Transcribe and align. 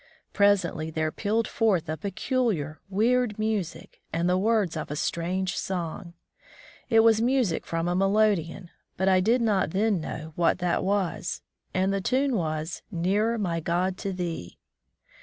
Presently 0.33 0.89
there 0.89 1.11
pealed 1.11 1.47
forth 1.47 1.87
a 1.87 1.95
peculiar, 1.95 2.79
weird 2.89 3.37
music, 3.37 4.01
and 4.11 4.27
the 4.27 4.35
words 4.35 4.75
of 4.75 4.89
a 4.89 4.95
strange 4.95 5.55
song. 5.55 6.15
It 6.89 7.01
was 7.01 7.21
music 7.21 7.67
from 7.67 7.87
a 7.87 7.93
melodeon, 7.93 8.71
but 8.97 9.07
I 9.07 9.19
did 9.19 9.43
not 9.43 9.69
then 9.69 10.01
know 10.01 10.33
what 10.35 10.57
that 10.57 10.83
was; 10.83 11.43
and 11.71 11.93
the 11.93 12.01
tune 12.01 12.35
was 12.35 12.81
"Nearer, 12.89 13.37
my 13.37 13.59
God, 13.59 13.95
to 13.99 14.11
Thee." 14.11 14.57